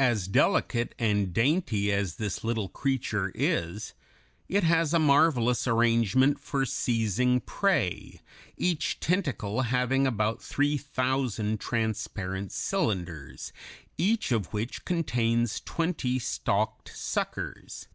[0.00, 3.94] As delicate and dainty as this little creature is,
[4.48, 8.20] it has a marvelous arrangement for seizing prey,
[8.56, 13.52] each tentacle having about three thousand transparent cylinders,
[13.96, 17.86] each of which contains twenty stalked suckers.